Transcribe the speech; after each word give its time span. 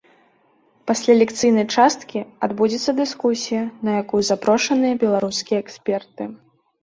Пасля 0.91 1.13
лекцыйнай 1.19 1.65
часткі 1.81 2.19
адбудзецца 2.47 2.95
дыскусія, 3.01 3.61
на 3.89 3.99
якую 4.01 4.21
запрошаныя 4.31 4.93
беларускія 5.03 5.59
эксперты. 5.65 6.23